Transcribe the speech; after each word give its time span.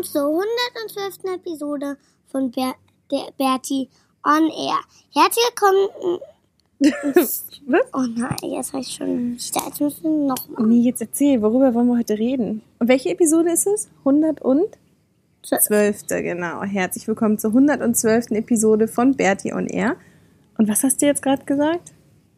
Willkommen 0.00 0.04
zur 0.04 0.42
112. 0.88 1.34
Episode 1.34 1.96
von 2.26 2.50
Ber 2.50 2.74
der 3.10 3.32
Bertie 3.36 3.90
on 4.24 4.48
Air. 4.48 4.78
Herzlich 5.12 5.44
willkommen. 5.48 6.20
Was? 7.66 7.82
Oh 7.92 8.06
nein, 8.16 8.38
jetzt 8.50 8.72
habe 8.72 8.82
ich 8.82 8.94
schon 8.94 9.32
nicht 9.32 9.54
da. 9.54 9.66
Jetzt 9.66 9.78
müssen 9.80 10.04
wir 10.04 10.10
noch 10.28 10.48
mal. 10.48 10.66
Nee, 10.66 10.80
jetzt 10.80 11.02
erzähl, 11.02 11.42
worüber 11.42 11.74
wollen 11.74 11.88
wir 11.88 11.98
heute 11.98 12.18
reden? 12.18 12.62
Und 12.78 12.88
welche 12.88 13.10
Episode 13.10 13.52
ist 13.52 13.66
es? 13.66 13.90
112. 14.00 14.72
genau. 16.08 16.62
Herzlich 16.62 17.06
willkommen 17.06 17.36
zur 17.38 17.50
112. 17.50 18.30
Episode 18.30 18.88
von 18.88 19.14
Bertie 19.16 19.52
on 19.52 19.66
Air. 19.66 19.96
Und 20.56 20.66
was 20.68 20.82
hast 20.82 21.02
du 21.02 21.06
jetzt 21.06 21.20
gerade 21.22 21.44
gesagt? 21.44 21.92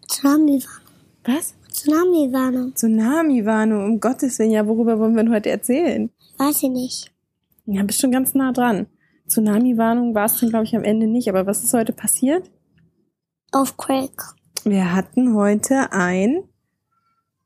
Tsunami-Warnung. 0.08 0.82
Was? 1.24 1.54
Tsunami-Warnung. 1.70 2.74
Tsunami-Warnung, 2.74 3.84
um 3.84 4.00
Gottes 4.00 4.40
Willen. 4.40 4.50
Ja, 4.50 4.66
worüber 4.66 4.98
wollen 4.98 5.14
wir 5.14 5.22
denn 5.22 5.32
heute 5.32 5.50
erzählen? 5.50 6.10
Weiß 6.38 6.60
ich 6.64 6.70
nicht. 6.70 7.11
Ja, 7.66 7.82
bist 7.84 8.00
schon 8.00 8.12
ganz 8.12 8.34
nah 8.34 8.52
dran. 8.52 8.86
Tsunami-Warnung 9.28 10.14
war 10.14 10.26
es 10.26 10.38
dann, 10.38 10.50
glaube 10.50 10.64
ich, 10.64 10.74
am 10.74 10.84
Ende 10.84 11.06
nicht. 11.06 11.28
Aber 11.28 11.46
was 11.46 11.62
ist 11.62 11.72
heute 11.74 11.92
passiert? 11.92 12.50
Auf 13.52 13.76
Craig. 13.76 14.10
Wir 14.64 14.94
hatten 14.94 15.34
heute 15.34 15.92
ein 15.92 16.44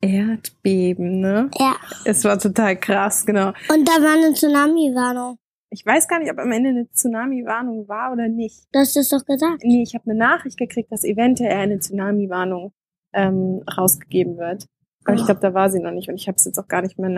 Erdbeben, 0.00 1.20
ne? 1.20 1.50
Ja. 1.58 1.76
Es 2.04 2.24
war 2.24 2.38
total 2.38 2.76
krass, 2.76 3.24
genau. 3.26 3.48
Und 3.72 3.88
da 3.88 3.92
war 4.02 4.14
eine 4.14 4.34
Tsunami-Warnung. 4.34 5.38
Ich 5.70 5.84
weiß 5.84 6.06
gar 6.08 6.20
nicht, 6.20 6.30
ob 6.30 6.38
am 6.38 6.52
Ende 6.52 6.70
eine 6.70 6.90
Tsunami-Warnung 6.90 7.88
war 7.88 8.12
oder 8.12 8.28
nicht. 8.28 8.66
Du 8.72 8.78
hast 8.78 8.96
es 8.96 9.08
doch 9.08 9.24
gesagt. 9.24 9.62
Nee, 9.64 9.82
ich 9.82 9.94
habe 9.94 10.08
eine 10.08 10.18
Nachricht 10.18 10.58
gekriegt, 10.58 10.92
dass 10.92 11.04
eventuell 11.04 11.56
eine 11.56 11.78
Tsunami-Warnung 11.78 12.72
ähm, 13.12 13.62
rausgegeben 13.76 14.38
wird. 14.38 14.66
Aber 15.04 15.16
ich 15.16 15.24
glaube, 15.24 15.40
da 15.40 15.54
war 15.54 15.70
sie 15.70 15.80
noch 15.80 15.92
nicht 15.92 16.08
und 16.08 16.16
ich 16.16 16.28
habe 16.28 16.36
es 16.36 16.44
jetzt 16.44 16.58
auch 16.58 16.68
gar 16.68 16.82
nicht 16.82 16.98
mehr 16.98 17.10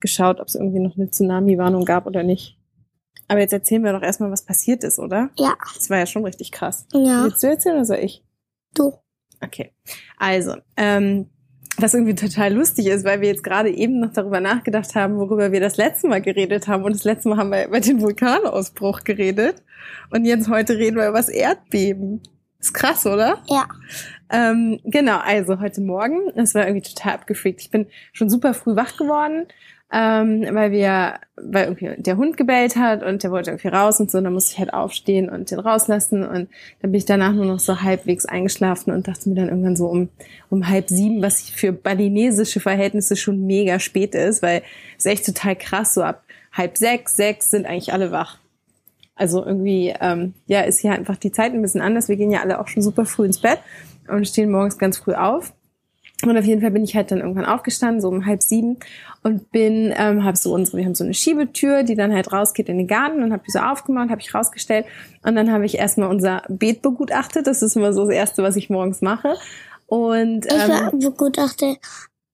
nachgeschaut, 0.00 0.40
ob 0.40 0.48
es 0.48 0.54
irgendwie 0.54 0.80
noch 0.80 0.96
eine 0.96 1.10
Tsunami-Warnung 1.10 1.84
gab 1.84 2.06
oder 2.06 2.22
nicht. 2.22 2.56
Aber 3.28 3.40
jetzt 3.40 3.52
erzählen 3.52 3.84
wir 3.84 3.92
doch 3.92 4.02
erstmal, 4.02 4.30
was 4.30 4.44
passiert 4.44 4.82
ist, 4.82 4.98
oder? 4.98 5.30
Ja. 5.38 5.54
Das 5.74 5.88
war 5.88 5.98
ja 5.98 6.06
schon 6.06 6.24
richtig 6.24 6.50
krass. 6.50 6.86
Ja. 6.92 7.24
Willst 7.24 7.42
du 7.42 7.46
erzählen 7.46 7.76
oder 7.76 7.84
soll 7.84 7.98
ich? 7.98 8.24
Du. 8.74 8.94
Okay. 9.40 9.72
Also, 10.18 10.56
ähm, 10.76 11.26
was 11.76 11.94
irgendwie 11.94 12.14
total 12.14 12.52
lustig 12.52 12.86
ist, 12.86 13.04
weil 13.04 13.20
wir 13.20 13.28
jetzt 13.28 13.44
gerade 13.44 13.70
eben 13.70 14.00
noch 14.00 14.12
darüber 14.12 14.40
nachgedacht 14.40 14.94
haben, 14.96 15.16
worüber 15.16 15.52
wir 15.52 15.60
das 15.60 15.76
letzte 15.76 16.08
Mal 16.08 16.20
geredet 16.20 16.66
haben. 16.66 16.82
Und 16.82 16.94
das 16.94 17.04
letzte 17.04 17.28
Mal 17.28 17.38
haben 17.38 17.50
wir 17.50 17.66
über 17.66 17.80
den 17.80 18.00
Vulkanausbruch 18.00 19.04
geredet. 19.04 19.62
Und 20.10 20.24
jetzt 20.24 20.48
heute 20.48 20.76
reden 20.76 20.96
wir 20.96 21.08
über 21.08 21.18
das 21.18 21.28
Erdbeben. 21.28 22.22
Ist 22.58 22.74
krass, 22.74 23.06
oder? 23.06 23.42
Ja. 23.48 23.68
Ähm, 24.28 24.80
genau, 24.84 25.18
also 25.18 25.60
heute 25.60 25.80
Morgen, 25.80 26.32
das 26.34 26.54
war 26.54 26.66
irgendwie 26.66 26.88
total 26.88 27.14
abgefreakt. 27.14 27.60
Ich 27.60 27.70
bin 27.70 27.86
schon 28.12 28.28
super 28.28 28.54
früh 28.54 28.76
wach 28.76 28.96
geworden, 28.96 29.46
ähm, 29.92 30.46
weil 30.52 30.70
wir, 30.70 31.14
weil 31.36 31.64
irgendwie 31.66 32.02
der 32.02 32.16
Hund 32.16 32.36
gebellt 32.36 32.76
hat 32.76 33.02
und 33.02 33.22
der 33.22 33.30
wollte 33.30 33.50
irgendwie 33.50 33.68
raus 33.68 33.98
und 33.98 34.10
so, 34.10 34.18
und 34.18 34.24
dann 34.24 34.32
musste 34.32 34.52
ich 34.52 34.58
halt 34.58 34.72
aufstehen 34.72 35.28
und 35.28 35.50
den 35.50 35.58
rauslassen 35.58 36.22
und 36.22 36.48
dann 36.80 36.92
bin 36.92 36.94
ich 36.94 37.06
danach 37.06 37.32
nur 37.32 37.46
noch 37.46 37.58
so 37.58 37.82
halbwegs 37.82 38.24
eingeschlafen 38.26 38.92
und 38.92 39.08
dachte 39.08 39.28
mir 39.28 39.34
dann 39.34 39.48
irgendwann 39.48 39.76
so 39.76 39.86
um, 39.86 40.08
um 40.48 40.68
halb 40.68 40.88
sieben, 40.88 41.22
was 41.22 41.42
für 41.42 41.72
balinesische 41.72 42.60
Verhältnisse 42.60 43.16
schon 43.16 43.46
mega 43.46 43.80
spät 43.80 44.14
ist, 44.14 44.42
weil 44.42 44.62
es 44.96 45.06
echt 45.06 45.26
total 45.26 45.56
krass, 45.56 45.94
so 45.94 46.02
ab 46.02 46.22
halb 46.52 46.76
sechs, 46.76 47.16
sechs 47.16 47.50
sind 47.50 47.66
eigentlich 47.66 47.92
alle 47.92 48.10
wach. 48.12 48.38
Also 49.14 49.44
irgendwie, 49.44 49.94
ähm, 50.00 50.34
ja, 50.46 50.62
ist 50.62 50.80
hier 50.80 50.92
einfach 50.92 51.16
die 51.16 51.30
Zeit 51.30 51.52
ein 51.52 51.62
bisschen 51.62 51.82
anders. 51.82 52.08
Wir 52.08 52.16
gehen 52.16 52.30
ja 52.30 52.40
alle 52.40 52.58
auch 52.58 52.68
schon 52.68 52.82
super 52.82 53.04
früh 53.04 53.26
ins 53.26 53.40
Bett 53.40 53.58
und 54.08 54.26
stehen 54.26 54.50
morgens 54.50 54.78
ganz 54.78 54.98
früh 54.98 55.12
auf. 55.12 55.52
Und 56.28 56.36
auf 56.36 56.44
jeden 56.44 56.60
Fall 56.60 56.70
bin 56.70 56.84
ich 56.84 56.94
halt 56.94 57.10
dann 57.10 57.20
irgendwann 57.20 57.46
aufgestanden, 57.46 58.00
so 58.00 58.08
um 58.08 58.26
halb 58.26 58.42
sieben 58.42 58.78
und 59.22 59.50
bin, 59.50 59.94
ähm, 59.96 60.24
habe 60.24 60.36
so 60.36 60.52
unsere, 60.52 60.78
wir 60.78 60.84
haben 60.84 60.94
so 60.94 61.04
eine 61.04 61.14
Schiebetür, 61.14 61.82
die 61.82 61.94
dann 61.94 62.12
halt 62.12 62.32
rausgeht 62.32 62.68
in 62.68 62.78
den 62.78 62.86
Garten 62.86 63.22
und 63.22 63.32
habe 63.32 63.42
die 63.46 63.50
so 63.50 63.60
aufgemacht, 63.60 64.10
habe 64.10 64.20
ich 64.20 64.34
rausgestellt 64.34 64.86
und 65.22 65.34
dann 65.34 65.50
habe 65.50 65.64
ich 65.64 65.78
erstmal 65.78 66.10
unser 66.10 66.42
Beet 66.48 66.82
begutachtet. 66.82 67.46
Das 67.46 67.62
ist 67.62 67.76
immer 67.76 67.92
so 67.92 68.06
das 68.06 68.14
Erste, 68.14 68.42
was 68.42 68.56
ich 68.56 68.68
morgens 68.70 69.00
mache. 69.00 69.36
Und 69.86 70.46
Ich 70.46 70.52
ähm, 70.52 70.68
war 70.68 70.90
begutachte 70.90 71.76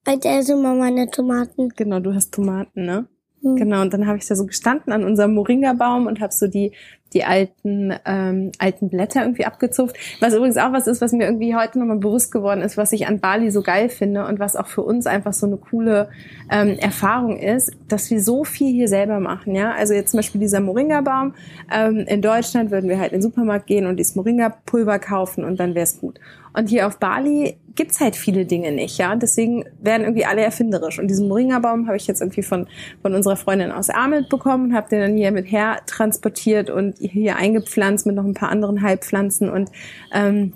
bei 0.07 0.17
der 0.17 0.43
sind 0.45 0.61
immer 0.61 0.75
meine 0.75 1.11
Tomaten. 1.11 1.71
genau, 1.71 1.99
du 1.99 2.15
hast 2.15 2.33
Tomaten, 2.33 2.87
ne? 2.87 3.07
Hm. 3.47 3.57
Genau, 3.57 3.83
und 3.83 3.93
dann 3.93 4.07
habe 4.07 4.19
ich 4.19 4.27
da 4.27 4.35
so 4.35 4.47
gestanden 4.47 4.93
an 4.93 5.05
unserem 5.05 5.35
Moringa-Baum 5.35 6.07
und 6.07 6.21
habe 6.21 6.33
so 6.33 6.47
die 6.47 6.73
die 7.13 7.25
alten 7.25 7.95
ähm, 8.05 8.53
alten 8.59 8.91
Blätter 8.91 9.23
irgendwie 9.23 9.45
abgezupft. 9.45 9.97
Was 10.21 10.35
übrigens 10.35 10.57
auch 10.57 10.73
was 10.73 10.87
ist, 10.87 11.01
was 11.01 11.13
mir 11.13 11.25
irgendwie 11.25 11.55
heute 11.55 11.79
nochmal 11.79 11.99
bewusst 11.99 12.33
geworden 12.33 12.61
ist, 12.63 12.77
was 12.77 12.93
ich 12.93 13.07
an 13.07 13.21
Bali 13.21 13.51
so 13.51 13.63
geil 13.63 13.89
finde 13.89 14.27
und 14.27 14.41
was 14.41 14.57
auch 14.57 14.67
für 14.67 14.83
uns 14.83 15.07
einfach 15.07 15.33
so 15.33 15.47
eine 15.47 15.57
coole 15.57 16.09
ähm, 16.51 16.77
Erfahrung 16.79 17.39
ist, 17.39 17.73
dass 17.89 18.11
wir 18.11 18.21
so 18.21 18.45
viel 18.45 18.73
hier 18.73 18.89
selber 18.89 19.21
machen. 19.21 19.55
Ja, 19.55 19.73
also 19.73 19.95
jetzt 19.95 20.11
zum 20.11 20.19
Beispiel 20.19 20.41
dieser 20.41 20.61
Moringa-Baum. 20.61 21.35
Ähm, 21.73 21.99
in 22.09 22.23
Deutschland 22.23 22.71
würden 22.71 22.91
wir 22.91 22.99
halt 22.99 23.13
in 23.13 23.19
den 23.19 23.23
Supermarkt 23.23 23.67
gehen 23.67 23.87
und 23.87 23.97
dieses 23.97 24.17
Moringa-Pulver 24.17 24.99
kaufen 24.99 25.45
und 25.45 25.61
dann 25.61 25.75
wäre 25.75 25.85
es 25.85 26.01
gut. 26.01 26.19
Und 26.57 26.69
hier 26.71 26.87
auf 26.87 26.99
Bali 26.99 27.59
gibt's 27.75 28.01
halt 28.01 28.17
viele 28.17 28.47
Dinge 28.47 28.73
nicht, 28.73 28.97
ja. 28.97 29.15
Deswegen 29.15 29.65
werden 29.79 30.05
irgendwie 30.05 30.25
alle 30.25 30.41
erfinderisch. 30.41 30.99
Und 30.99 31.09
diesen 31.09 31.29
Moringa-Baum 31.29 31.87
habe 31.87 31.99
ich 31.99 32.07
jetzt 32.07 32.23
irgendwie 32.23 32.43
von, 32.43 32.67
von 33.03 33.15
unserer 33.15 33.37
Freundin 33.37 33.71
aus 33.71 33.91
Armelt 33.91 34.31
bekommen, 34.31 34.75
habe 34.75 34.89
den 34.89 35.01
dann 35.01 35.17
hier 35.17 35.33
mit 35.33 35.51
her 35.51 35.81
transportiert 35.87 36.71
und 36.71 36.97
hier 36.99 37.37
eingepflanzt 37.37 38.07
mit 38.07 38.17
noch 38.17 38.25
ein 38.25 38.33
paar 38.33 38.49
anderen 38.49 38.81
Heilpflanzen. 38.81 39.51
Und 39.51 39.71
ähm, 40.15 40.55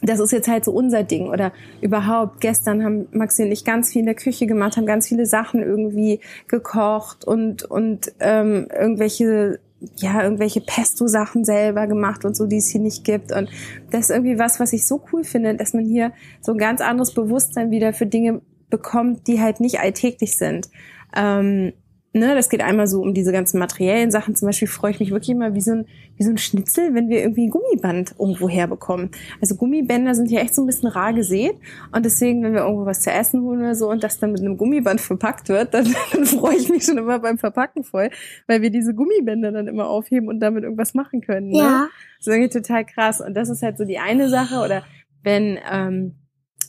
das 0.00 0.20
ist 0.20 0.32
jetzt 0.32 0.48
halt 0.48 0.64
so 0.64 0.72
unser 0.72 1.02
Ding. 1.02 1.28
Oder 1.28 1.52
überhaupt, 1.82 2.40
gestern 2.40 2.82
haben 2.82 3.06
Maxi 3.12 3.42
und 3.42 3.52
ich 3.52 3.66
ganz 3.66 3.92
viel 3.92 4.00
in 4.00 4.06
der 4.06 4.14
Küche 4.14 4.46
gemacht, 4.46 4.78
haben 4.78 4.86
ganz 4.86 5.06
viele 5.06 5.26
Sachen 5.26 5.62
irgendwie 5.62 6.20
gekocht 6.48 7.26
und, 7.26 7.64
und 7.64 8.10
ähm, 8.20 8.68
irgendwelche 8.74 9.60
ja, 9.96 10.22
irgendwelche 10.22 10.60
Pesto-Sachen 10.60 11.44
selber 11.44 11.86
gemacht 11.86 12.24
und 12.24 12.36
so, 12.36 12.46
die 12.46 12.58
es 12.58 12.68
hier 12.68 12.80
nicht 12.80 13.04
gibt. 13.04 13.32
Und 13.32 13.48
das 13.90 14.02
ist 14.02 14.10
irgendwie 14.10 14.38
was, 14.38 14.60
was 14.60 14.72
ich 14.72 14.86
so 14.86 15.02
cool 15.12 15.24
finde, 15.24 15.54
dass 15.54 15.74
man 15.74 15.84
hier 15.84 16.12
so 16.40 16.52
ein 16.52 16.58
ganz 16.58 16.80
anderes 16.80 17.12
Bewusstsein 17.14 17.70
wieder 17.70 17.92
für 17.92 18.06
Dinge 18.06 18.40
bekommt, 18.70 19.26
die 19.26 19.40
halt 19.40 19.60
nicht 19.60 19.80
alltäglich 19.80 20.36
sind. 20.36 20.68
Ähm, 21.14 21.72
ne, 22.12 22.34
das 22.34 22.48
geht 22.48 22.60
einmal 22.60 22.86
so 22.86 23.00
um 23.00 23.14
diese 23.14 23.32
ganzen 23.32 23.58
materiellen 23.58 24.10
Sachen. 24.10 24.34
Zum 24.34 24.46
Beispiel 24.46 24.68
freue 24.68 24.90
ich 24.90 25.00
mich 25.00 25.10
wirklich 25.10 25.30
immer 25.30 25.54
wie 25.54 25.60
so 25.60 25.72
ein, 25.72 25.86
wie 26.16 26.24
so 26.24 26.30
ein 26.30 26.38
Schnitzel, 26.38 26.94
wenn 26.94 27.08
wir 27.08 27.20
irgendwie 27.20 27.46
ein 27.46 27.50
Gummiband 27.50 28.14
irgendwo 28.18 28.48
herbekommen. 28.48 29.10
Also 29.40 29.56
Gummibänder 29.56 30.14
sind 30.14 30.28
hier 30.28 30.40
echt 30.40 30.54
so 30.54 30.62
ein 30.62 30.66
bisschen 30.66 30.88
rar 30.88 31.12
gesät. 31.12 31.56
Und 31.90 32.04
deswegen, 32.04 32.42
wenn 32.42 32.52
wir 32.52 32.62
irgendwo 32.62 32.84
was 32.84 33.00
zu 33.00 33.10
essen 33.10 33.42
holen 33.42 33.60
oder 33.60 33.74
so 33.74 33.90
und 33.90 34.02
das 34.02 34.18
dann 34.18 34.32
mit 34.32 34.40
einem 34.40 34.56
Gummiband 34.56 35.00
verpackt 35.00 35.48
wird, 35.48 35.74
dann, 35.74 35.86
dann 36.12 36.26
freue 36.26 36.56
ich 36.56 36.68
mich 36.68 36.84
schon 36.84 36.98
immer 36.98 37.18
beim 37.18 37.38
Verpacken 37.38 37.84
voll, 37.84 38.10
weil 38.46 38.62
wir 38.62 38.70
diese 38.70 38.94
Gummibänder 38.94 39.52
dann 39.52 39.66
immer 39.66 39.88
aufheben 39.88 40.28
und 40.28 40.40
damit 40.40 40.64
irgendwas 40.64 40.94
machen 40.94 41.22
können. 41.22 41.48
Ne? 41.48 41.58
Ja. 41.58 41.88
Das 42.18 42.26
ist 42.26 42.32
irgendwie 42.32 42.50
total 42.50 42.84
krass. 42.84 43.20
Und 43.20 43.34
das 43.34 43.48
ist 43.48 43.62
halt 43.62 43.78
so 43.78 43.84
die 43.84 43.98
eine 43.98 44.28
Sache. 44.28 44.64
Oder 44.64 44.84
wenn, 45.22 45.58
ähm, 45.70 46.14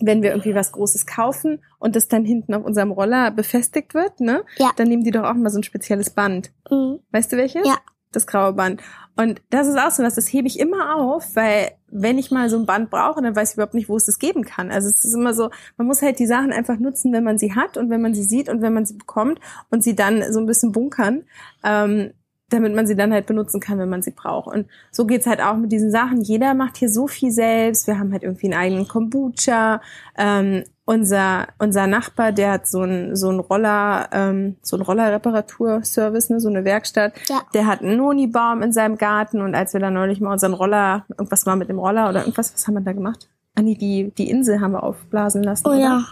wenn 0.01 0.21
wir 0.21 0.31
irgendwie 0.31 0.55
was 0.55 0.71
Großes 0.71 1.05
kaufen 1.05 1.63
und 1.79 1.95
das 1.95 2.07
dann 2.07 2.25
hinten 2.25 2.53
auf 2.53 2.65
unserem 2.65 2.91
Roller 2.91 3.31
befestigt 3.31 3.93
wird, 3.93 4.19
ne? 4.19 4.43
Ja. 4.57 4.71
Dann 4.75 4.87
nehmen 4.87 5.03
die 5.03 5.11
doch 5.11 5.23
auch 5.23 5.33
mal 5.33 5.49
so 5.49 5.59
ein 5.59 5.63
spezielles 5.63 6.09
Band. 6.09 6.51
Mhm. 6.69 6.99
Weißt 7.11 7.31
du 7.31 7.37
welches? 7.37 7.67
Ja. 7.67 7.77
Das 8.11 8.27
graue 8.27 8.53
Band. 8.53 8.81
Und 9.15 9.41
das 9.49 9.67
ist 9.67 9.77
auch 9.77 9.91
so 9.91 10.03
was, 10.03 10.15
das 10.15 10.31
hebe 10.31 10.47
ich 10.47 10.59
immer 10.59 10.95
auf, 10.95 11.35
weil 11.35 11.71
wenn 11.87 12.17
ich 12.17 12.31
mal 12.31 12.49
so 12.49 12.57
ein 12.57 12.65
Band 12.65 12.89
brauche, 12.89 13.21
dann 13.21 13.35
weiß 13.35 13.51
ich 13.51 13.55
überhaupt 13.55 13.75
nicht, 13.75 13.89
wo 13.89 13.95
es 13.95 14.05
das 14.05 14.17
geben 14.17 14.43
kann. 14.43 14.71
Also 14.71 14.87
es 14.87 15.03
ist 15.03 15.13
immer 15.13 15.33
so, 15.33 15.51
man 15.77 15.87
muss 15.87 16.01
halt 16.01 16.17
die 16.19 16.25
Sachen 16.25 16.51
einfach 16.51 16.77
nutzen, 16.77 17.13
wenn 17.13 17.23
man 17.23 17.37
sie 17.37 17.55
hat 17.55 17.77
und 17.77 17.89
wenn 17.89 18.01
man 18.01 18.15
sie 18.15 18.23
sieht 18.23 18.49
und 18.49 18.61
wenn 18.61 18.73
man 18.73 18.85
sie 18.85 18.95
bekommt 18.95 19.39
und 19.69 19.83
sie 19.83 19.95
dann 19.95 20.33
so 20.33 20.39
ein 20.39 20.47
bisschen 20.47 20.71
bunkern. 20.71 21.23
Ähm, 21.63 22.13
damit 22.49 22.75
man 22.75 22.85
sie 22.85 22.95
dann 22.95 23.11
halt 23.11 23.25
benutzen 23.25 23.59
kann, 23.59 23.79
wenn 23.79 23.89
man 23.89 24.01
sie 24.01 24.11
braucht. 24.11 24.47
Und 24.47 24.67
so 24.91 25.05
geht's 25.05 25.25
halt 25.25 25.41
auch 25.41 25.55
mit 25.55 25.71
diesen 25.71 25.91
Sachen. 25.91 26.21
Jeder 26.21 26.53
macht 26.53 26.77
hier 26.77 26.89
so 26.89 27.07
viel 27.07 27.31
selbst. 27.31 27.87
Wir 27.87 27.97
haben 27.97 28.11
halt 28.11 28.23
irgendwie 28.23 28.47
einen 28.47 28.59
eigenen 28.59 28.87
Kombucha. 28.87 29.81
Ähm, 30.17 30.63
unser, 30.85 31.47
unser 31.59 31.87
Nachbar, 31.87 32.31
der 32.31 32.51
hat 32.51 32.67
so 32.67 32.83
ein 32.83 33.15
so 33.15 33.29
ein 33.29 33.39
Roller, 33.39 34.09
ähm, 34.11 34.57
so 34.61 34.75
ein 34.75 34.81
Rollerreparaturservice, 34.81 36.29
ne, 36.29 36.39
so 36.39 36.49
eine 36.49 36.65
Werkstatt. 36.65 37.13
Ja. 37.29 37.41
Der 37.53 37.65
hat 37.65 37.81
einen 37.81 37.97
Noni-Baum 37.97 38.61
in 38.61 38.73
seinem 38.73 38.97
Garten 38.97 39.41
und 39.41 39.55
als 39.55 39.73
wir 39.73 39.79
da 39.79 39.89
neulich 39.89 40.19
mal 40.19 40.33
unseren 40.33 40.53
Roller, 40.53 41.05
irgendwas 41.09 41.45
war 41.45 41.55
mit 41.55 41.69
dem 41.69 41.79
Roller 41.79 42.09
oder 42.09 42.21
irgendwas, 42.21 42.53
was 42.53 42.67
haben 42.67 42.75
wir 42.75 42.81
da 42.81 42.91
gemacht? 42.91 43.29
Ah, 43.55 43.61
nee, 43.61 43.75
die, 43.75 44.11
die 44.17 44.29
Insel 44.29 44.59
haben 44.59 44.73
wir 44.73 44.83
aufblasen 44.83 45.43
lassen. 45.43 45.67
Oh 45.67 45.71
oder? 45.71 45.79
ja. 45.79 46.05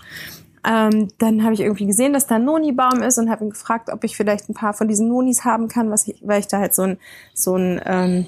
Ähm, 0.63 1.09
dann 1.17 1.43
habe 1.43 1.53
ich 1.53 1.61
irgendwie 1.61 1.87
gesehen, 1.87 2.13
dass 2.13 2.27
da 2.27 2.35
ein 2.35 2.45
Noni-Baum 2.45 3.01
ist 3.01 3.17
und 3.17 3.31
habe 3.31 3.43
ihn 3.45 3.49
gefragt, 3.49 3.89
ob 3.91 4.03
ich 4.03 4.15
vielleicht 4.15 4.47
ein 4.49 4.53
paar 4.53 4.73
von 4.73 4.87
diesen 4.87 5.07
Nonis 5.07 5.43
haben 5.43 5.67
kann, 5.67 5.89
was 5.89 6.07
ich, 6.07 6.21
weil 6.25 6.39
ich 6.39 6.47
da 6.47 6.59
halt 6.59 6.75
so 6.75 6.83
ein 6.83 6.97
so 7.33 7.55
ein 7.55 7.81
ähm, 7.85 8.27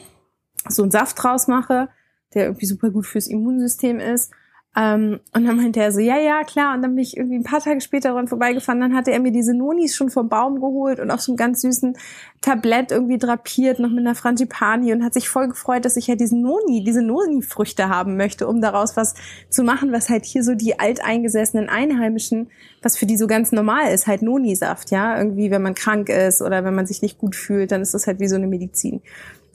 so 0.67 0.83
ein 0.83 0.91
Saft 0.91 1.21
draus 1.21 1.47
mache, 1.47 1.89
der 2.33 2.45
irgendwie 2.45 2.65
super 2.65 2.89
gut 2.89 3.05
fürs 3.05 3.27
Immunsystem 3.27 3.99
ist. 3.99 4.31
Ähm, 4.75 5.19
und 5.35 5.45
dann 5.45 5.57
meinte 5.57 5.79
er 5.79 5.91
so, 5.91 5.99
ja, 5.99 6.17
ja, 6.17 6.43
klar. 6.43 6.75
Und 6.75 6.81
dann 6.81 6.95
bin 6.95 7.03
ich 7.03 7.15
irgendwie 7.15 7.35
ein 7.35 7.43
paar 7.43 7.59
Tage 7.59 7.79
später 7.79 8.13
dran 8.13 8.27
vorbeigefahren. 8.27 8.81
Dann 8.81 8.95
hatte 8.95 9.11
er 9.11 9.19
mir 9.19 9.31
diese 9.31 9.53
Nonis 9.53 9.95
schon 9.95 10.09
vom 10.09 10.29
Baum 10.29 10.59
geholt 10.59 10.99
und 10.99 11.11
auf 11.11 11.21
so 11.21 11.31
einem 11.31 11.37
ganz 11.37 11.61
süßen 11.61 11.95
Tablett 12.41 12.91
irgendwie 12.91 13.19
drapiert, 13.19 13.79
noch 13.79 13.91
mit 13.91 13.99
einer 13.99 14.15
Frangipani 14.15 14.91
und 14.91 15.03
hat 15.03 15.13
sich 15.13 15.29
voll 15.29 15.47
gefreut, 15.47 15.85
dass 15.85 15.95
ich 15.95 16.07
ja 16.07 16.15
diesen 16.15 16.41
Noni, 16.41 16.83
diese 16.83 17.03
Noni-Früchte 17.03 17.87
haben 17.87 18.17
möchte, 18.17 18.47
um 18.47 18.61
daraus 18.61 18.97
was 18.97 19.13
zu 19.49 19.63
machen, 19.63 19.91
was 19.91 20.09
halt 20.09 20.25
hier 20.25 20.43
so 20.43 20.55
die 20.55 20.79
alteingesessenen 20.79 21.69
Einheimischen, 21.69 22.49
was 22.81 22.97
für 22.97 23.05
die 23.05 23.17
so 23.17 23.27
ganz 23.27 23.51
normal 23.51 23.93
ist, 23.93 24.07
halt 24.07 24.23
Noni-Saft, 24.23 24.89
ja. 24.89 25.17
Irgendwie, 25.17 25.51
wenn 25.51 25.61
man 25.61 25.75
krank 25.75 26.09
ist 26.09 26.41
oder 26.41 26.63
wenn 26.63 26.73
man 26.73 26.87
sich 26.87 27.03
nicht 27.03 27.19
gut 27.19 27.35
fühlt, 27.35 27.71
dann 27.71 27.83
ist 27.83 27.93
das 27.93 28.07
halt 28.07 28.19
wie 28.19 28.27
so 28.27 28.35
eine 28.37 28.47
Medizin. 28.47 29.01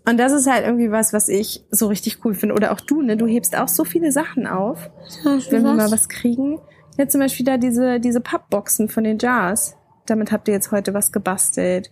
Und 0.09 0.17
das 0.17 0.33
ist 0.33 0.47
halt 0.47 0.65
irgendwie 0.65 0.91
was, 0.91 1.13
was 1.13 1.29
ich 1.29 1.65
so 1.71 1.89
richtig 1.89 2.25
cool 2.25 2.35
finde. 2.35 2.55
Oder 2.55 2.73
auch 2.73 2.81
du, 2.81 3.03
ne? 3.03 3.17
Du 3.17 3.27
hebst 3.27 3.55
auch 3.57 3.69
so 3.69 3.85
viele 3.85 4.11
Sachen 4.11 4.47
auf, 4.47 4.89
wenn 5.25 5.65
wir 5.65 5.75
mal 5.75 5.91
was? 5.91 6.09
kriegen. 6.09 6.61
Ja, 6.97 7.09
zum 7.09 7.21
Beispiel 7.21 7.45
da 7.45 7.59
diese, 7.59 8.01
diese 8.01 8.21
Pappboxen 8.21 8.89
von 8.89 9.05
den 9.05 9.19
Jars. 9.19 9.77
Damit 10.07 10.33
habt 10.33 10.49
ihr 10.49 10.55
jetzt 10.55 10.73
heute 10.73 10.95
was 10.95 11.13
gebastelt. 11.13 11.91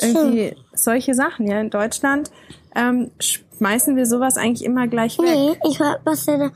Irgendwie 0.00 0.56
solche 0.72 1.14
Sachen, 1.14 1.46
ja. 1.46 1.60
In 1.60 1.70
Deutschland 1.70 2.32
ähm, 2.74 3.12
schmeißen 3.20 3.94
wir 3.94 4.06
sowas 4.06 4.36
eigentlich 4.36 4.64
immer 4.64 4.88
gleich 4.88 5.16
weg. 5.18 5.26
Nee, 5.26 5.56
ich 5.70 5.78
was 5.78 6.26
da, 6.26 6.50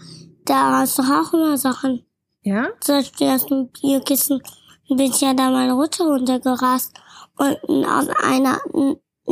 da 0.45 0.83
auch 0.85 1.33
immer 1.33 1.56
Sachen. 1.56 2.05
Ja? 2.43 2.71
Zum 2.81 2.97
Beispiel 2.97 3.29
das 3.29 3.49
mit 3.49 3.73
Bierkissen 3.81 4.43
bin 4.89 4.99
ich 4.99 5.21
ja 5.21 5.35
da 5.35 5.50
meine 5.50 5.75
Rutsche 5.75 6.03
runtergerast 6.03 6.93
und 7.37 7.85
aus 7.87 8.09
einer 8.25 8.59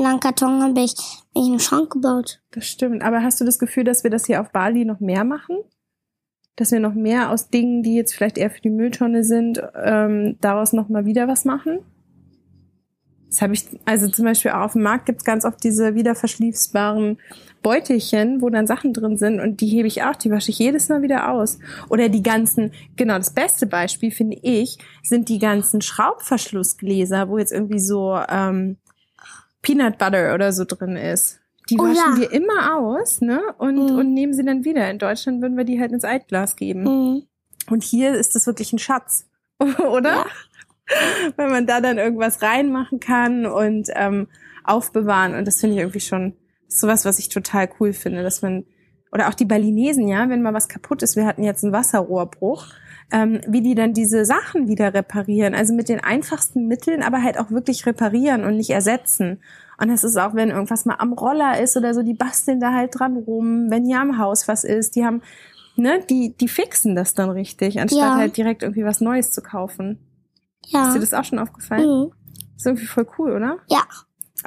langen 0.03 0.21
Karton 0.21 0.63
habe 0.63 0.81
ich, 0.81 0.95
hab 0.95 1.43
ich 1.43 1.47
einen 1.47 1.61
Schrank 1.61 1.91
gebaut. 1.93 2.41
Das 2.51 2.67
stimmt. 2.67 3.03
Aber 3.03 3.23
hast 3.23 3.41
du 3.41 3.45
das 3.45 3.59
Gefühl, 3.59 3.85
dass 3.85 4.05
wir 4.05 4.11
das 4.11 4.27
hier 4.27 4.41
auf 4.41 4.51
Bali 4.51 4.85
noch 4.85 5.01
mehr 5.01 5.25
machen? 5.25 5.59
Dass 6.57 6.73
wir 6.73 6.81
noch 6.81 6.95
mehr 6.95 7.31
aus 7.31 7.49
Dingen, 7.51 7.83
die 7.83 7.95
jetzt 7.95 8.15
vielleicht 8.15 8.39
eher 8.39 8.51
für 8.51 8.61
die 8.61 8.71
Mülltonne 8.71 9.25
sind, 9.25 9.63
ähm, 9.75 10.37
daraus 10.41 10.73
noch 10.73 10.89
mal 10.89 11.05
wieder 11.05 11.29
was 11.29 11.45
machen? 11.45 11.81
Das 13.29 13.43
habe 13.43 13.55
ich, 13.55 13.67
also 13.85 14.09
zum 14.09 14.25
Beispiel 14.25 14.53
auch 14.53 14.63
auf 14.63 14.73
dem 14.73 14.83
Markt 14.83 15.07
gibt's 15.07 15.25
ganz 15.25 15.45
oft 15.45 15.63
diese 15.63 15.95
wieder 15.95 16.15
verschließbaren 16.15 17.19
Beutelchen, 17.63 18.41
wo 18.41 18.49
dann 18.49 18.67
Sachen 18.67 18.93
drin 18.93 19.17
sind 19.19 19.41
und 19.41 19.61
die 19.61 19.67
hebe 19.67 19.89
ich 19.89 20.05
auch, 20.05 20.15
die 20.15 20.31
wasche 20.31 20.51
ich 20.51 20.59
jedes 20.59 20.89
Mal 20.89 21.03
wieder 21.03 21.33
aus. 21.33 21.59
Oder 21.89 22.09
die 22.09 22.23
ganzen, 22.23 22.71
genau, 22.97 23.19
das 23.19 23.35
beste 23.35 23.67
Beispiel 23.67 24.13
finde 24.13 24.39
ich, 24.43 24.79
sind 25.03 25.29
die 25.29 25.41
ganzen 25.41 25.83
Schraubverschlussgläser, 25.83 27.29
wo 27.29 27.39
jetzt 27.39 27.53
irgendwie 27.53 27.81
so 27.81 28.19
ähm, 28.29 28.77
Peanut 29.67 29.99
Butter 29.99 30.33
oder 30.35 30.53
so 30.53 30.65
drin 30.65 30.97
ist. 30.97 31.41
Die 31.69 31.77
Oh 31.79 31.83
waschen 31.83 32.15
ja. 32.15 32.17
wir 32.21 32.31
immer 32.33 32.77
aus, 32.77 33.21
ne? 33.21 33.43
Und, 33.59 33.75
Mhm. 33.75 33.99
und 33.99 34.15
nehmen 34.15 34.33
sie 34.33 34.45
dann 34.45 34.65
wieder. 34.65 34.89
In 34.89 34.99
Deutschland 34.99 35.43
würden 35.43 35.57
wir 35.57 35.65
die 35.65 35.81
halt 35.81 35.91
ins 35.91 36.05
Altglas 36.05 36.55
geben. 36.55 36.83
Mhm. 36.85 37.23
Und 37.69 37.83
hier 37.83 38.15
ist 38.15 38.37
das 38.37 38.47
wirklich 38.47 38.73
ein 38.73 38.79
Schatz, 38.79 39.27
oder? 39.91 40.25
Weil 41.37 41.51
man 41.51 41.67
da 41.67 41.81
dann 41.81 41.99
irgendwas 41.99 42.43
reinmachen 42.43 43.01
kann 43.01 43.45
und 43.45 43.89
ähm, 43.95 44.29
aufbewahren. 44.63 45.35
Und 45.35 45.47
das 45.49 45.59
finde 45.61 45.75
ich 45.75 45.81
irgendwie 45.81 45.99
schon 46.01 46.35
sowas, 46.69 47.05
was 47.05 47.19
ich 47.19 47.29
total 47.29 47.69
cool 47.81 47.93
finde, 47.93 48.23
dass 48.23 48.43
man 48.43 48.65
oder 49.11 49.29
auch 49.29 49.35
die 49.35 49.45
Balinesen, 49.45 50.07
ja, 50.09 50.29
wenn 50.29 50.43
mal 50.43 50.55
was 50.55 50.69
kaputt 50.69 51.03
ist, 51.03 51.17
wir 51.17 51.27
hatten 51.27 51.43
jetzt 51.43 51.65
einen 51.65 51.73
Wasserrohrbruch, 51.73 52.67
ähm, 53.13 53.41
wie 53.47 53.63
die 53.63 53.75
dann 53.75 53.93
diese 53.95 54.25
Sachen 54.25 54.69
wieder 54.69 54.93
reparieren, 54.93 55.55
also 55.55 55.75
mit 55.75 55.89
den 55.89 56.01
einfachsten 56.01 56.67
Mitteln, 56.67 57.03
aber 57.03 57.23
halt 57.23 57.39
auch 57.39 57.51
wirklich 57.51 57.87
reparieren 57.87 58.45
und 58.45 58.57
nicht 58.57 58.71
ersetzen. 58.71 59.41
Und 59.79 59.89
das 59.89 60.05
ist 60.05 60.17
auch, 60.17 60.35
wenn 60.35 60.51
irgendwas 60.51 60.87
mal 60.87 60.97
am 60.99 61.13
Roller 61.13 61.61
ist 61.61 61.77
oder 61.77 61.95
so, 61.95 62.03
die 62.03 62.15
basteln 62.15 62.61
da 62.61 62.73
halt 62.73 62.99
dran 62.99 63.17
rum, 63.17 63.67
wenn 63.71 63.85
hier 63.85 64.01
am 64.01 64.19
Haus 64.19 64.49
was 64.49 64.65
ist, 64.65 64.97
die 64.97 65.05
haben, 65.05 65.23
ne, 65.77 66.01
die, 66.09 66.35
die 66.37 66.49
fixen 66.49 66.97
das 66.97 67.15
dann 67.15 67.31
richtig, 67.31 67.79
anstatt 67.81 68.01
Ja. 68.01 68.17
halt 68.17 68.37
direkt 68.37 68.63
irgendwie 68.63 68.85
was 68.85 69.01
Neues 69.01 69.33
zu 69.33 69.43
kaufen. 69.43 69.99
Ja. 70.67 70.89
Ist 70.89 70.95
dir 70.95 71.01
das 71.01 71.15
auch 71.15 71.25
schon 71.25 71.39
aufgefallen? 71.39 71.85
Mhm. 72.07 72.13
Ist 72.57 72.67
irgendwie 72.67 72.87
voll 72.87 73.07
cool, 73.19 73.33
oder? 73.33 73.59
Ja. 73.69 73.83